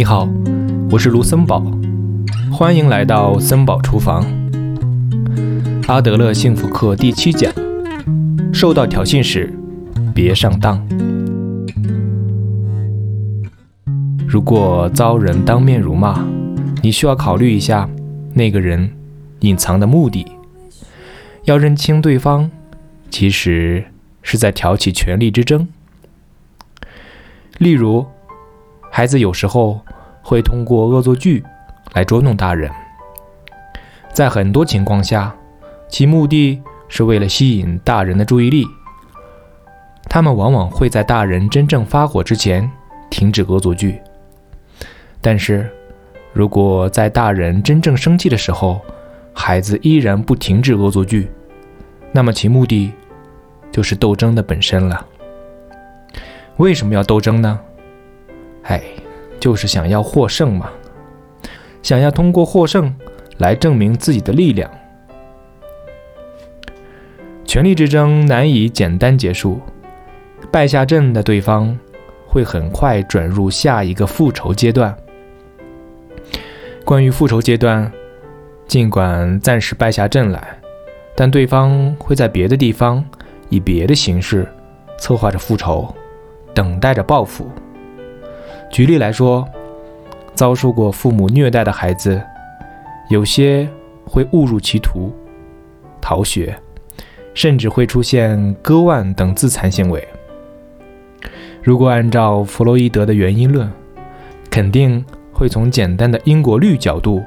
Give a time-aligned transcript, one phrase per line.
[0.00, 0.26] 你好，
[0.90, 1.62] 我是卢森堡，
[2.50, 4.24] 欢迎来到森堡厨房。
[5.88, 7.52] 阿德勒幸福课第七讲：
[8.50, 9.52] 受到挑衅时，
[10.14, 10.82] 别上当。
[14.26, 16.24] 如果遭人当面辱骂，
[16.82, 17.86] 你需要考虑一下
[18.32, 18.90] 那个人
[19.40, 20.26] 隐藏的目的，
[21.44, 22.50] 要认清对方
[23.10, 23.84] 其实
[24.22, 25.68] 是在挑起权力之争。
[27.58, 28.06] 例如，
[28.90, 29.80] 孩子有时候
[30.20, 31.42] 会通过恶作剧
[31.94, 32.70] 来捉弄大人，
[34.12, 35.34] 在很多情况下，
[35.88, 38.66] 其目的是为了吸引大人的注意力。
[40.08, 42.68] 他们往往会在大人真正发火之前
[43.08, 44.00] 停止恶作剧。
[45.20, 45.70] 但是，
[46.32, 48.80] 如果在大人真正生气的时候，
[49.32, 51.30] 孩子依然不停止恶作剧，
[52.10, 52.92] 那么其目的
[53.70, 55.06] 就是斗争的本身了。
[56.56, 57.58] 为什么要斗争呢？
[58.62, 58.82] 哎，
[59.38, 60.70] 就是想要获胜嘛，
[61.82, 62.94] 想要通过获胜
[63.38, 64.70] 来证明自己的力量。
[67.44, 69.60] 权力之争难以简单结束，
[70.52, 71.76] 败下阵的对方
[72.26, 74.96] 会很快转入下一个复仇阶段。
[76.84, 77.90] 关于复仇阶段，
[78.68, 80.56] 尽管暂时败下阵来，
[81.16, 83.04] 但对方会在别的地方
[83.48, 84.46] 以别的形式
[84.98, 85.92] 策划着复仇，
[86.54, 87.50] 等待着报复。
[88.70, 89.46] 举例来说，
[90.34, 92.20] 遭受过父母虐待的孩子，
[93.08, 93.68] 有些
[94.04, 95.12] 会误入歧途、
[96.00, 96.56] 逃学，
[97.34, 100.06] 甚至会出现割腕等自残行为。
[101.62, 103.70] 如果按照弗洛伊德的原因论，
[104.50, 105.04] 肯定。
[105.32, 107.24] 会从简单的因果律角度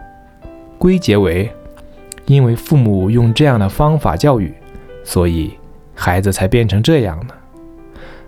[0.78, 1.52] 归结为，
[2.28, 4.54] 因为父母用这样的方法教育，
[5.04, 5.52] 所以
[5.96, 7.34] 孩子才变成这样的。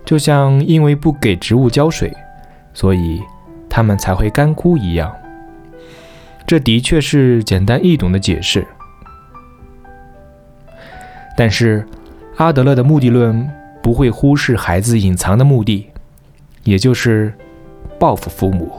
[0.04, 2.12] 就像因为不给植物浇水，
[2.76, 3.22] 所以
[3.70, 5.10] 他们才会干枯一样。
[6.46, 8.66] 这的确是简单易懂的解释。
[11.38, 11.86] 但是
[12.36, 13.50] 阿德勒的目的论
[13.82, 15.90] 不会忽视孩子隐藏的目的，
[16.64, 17.32] 也就是
[17.98, 18.70] 报复父母。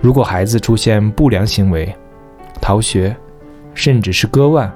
[0.00, 1.92] 如果孩子出现不良行为，
[2.60, 3.14] 逃学，
[3.74, 4.72] 甚至是割腕，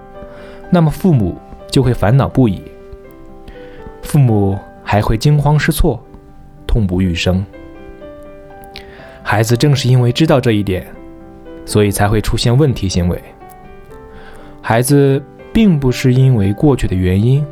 [0.70, 1.38] 那么父母
[1.70, 2.60] 就会烦恼不已。
[4.02, 6.04] 父母还会惊慌失措，
[6.76, 7.42] 痛不欲生。
[9.22, 10.86] 孩子正是因为知道这一点，
[11.64, 13.18] 所以才会出现问题行为。
[14.60, 15.22] 孩子
[15.54, 17.42] 并不是因为过去的原因，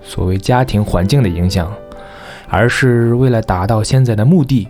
[0.00, 1.70] 所谓家庭环境的影响，
[2.48, 4.66] 而是为了达到现在的目的，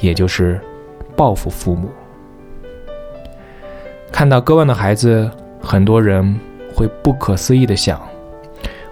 [0.00, 0.60] 也就是。
[1.16, 1.88] 报复父母。
[4.12, 5.30] 看到割腕的孩子，
[5.62, 6.38] 很多人
[6.74, 7.98] 会不可思议的想：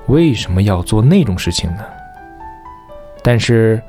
[0.07, 1.85] 为什么要做那种事情呢？
[3.27, 3.81] 但是，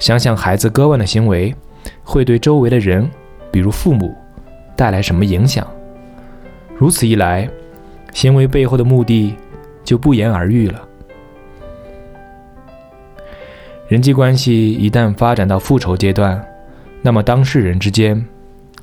[0.00, 1.54] 想想孩子割腕的行为
[2.02, 3.08] 会对周围的人，
[3.52, 4.12] 比如父母，
[4.74, 5.64] 带来什么影响？
[6.76, 7.48] 如此一来，
[8.12, 9.36] 行为背后的目的
[9.84, 10.82] 就不言而喻了。
[13.86, 16.44] 人际关系一旦发展到复仇阶段，
[17.00, 18.26] 那么当事人之间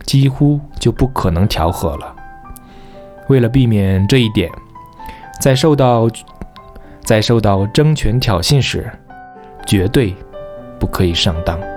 [0.05, 2.15] 几乎就不可能调和了。
[3.27, 4.49] 为了避免这一点，
[5.41, 6.09] 在受到
[7.01, 8.89] 在受到争权挑衅时，
[9.67, 10.15] 绝对
[10.79, 11.76] 不可以上当。